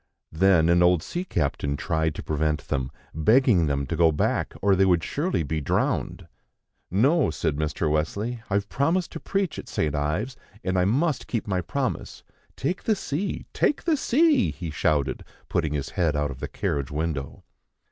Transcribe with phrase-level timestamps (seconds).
[0.31, 4.75] Then an old sea captain tried to prevent them, begging them to go back, or
[4.75, 6.27] they would surely be drowned.
[6.89, 7.87] "No," said Mr.
[7.87, 9.93] Wesley, "I've promised to preach at St.
[9.93, 12.23] Ives, and I must keep my promise.
[12.55, 13.45] Take the sea!
[13.53, 17.43] Take the sea!" he shouted, putting his head out of the carriage window.